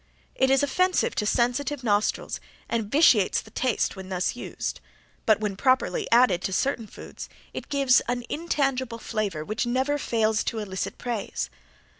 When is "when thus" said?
3.95-4.35